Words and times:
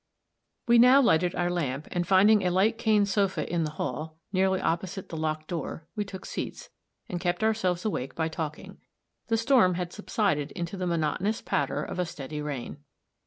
We 0.67 0.79
now 0.79 0.99
lighted 0.99 1.35
our 1.35 1.51
lamp, 1.51 1.87
and, 1.91 2.07
finding 2.07 2.43
a 2.43 2.49
light 2.49 2.79
cane 2.79 3.05
sofa 3.05 3.47
in 3.47 3.65
the 3.65 3.69
hall, 3.77 4.17
nearly 4.33 4.59
opposite 4.59 5.09
the 5.09 5.15
locked 5.15 5.47
door, 5.49 5.87
we 5.95 6.03
took 6.03 6.25
seats, 6.25 6.69
and 7.07 7.21
kept 7.21 7.43
ourselves 7.43 7.85
awake 7.85 8.15
by 8.15 8.27
talking. 8.27 8.79
The 9.27 9.37
storm 9.37 9.75
had 9.75 9.93
subsided 9.93 10.53
into 10.53 10.75
the 10.75 10.87
monotonous 10.87 11.39
patter 11.43 11.83
of 11.83 11.99
a 11.99 12.07
steady 12.07 12.41
rain. 12.41 12.77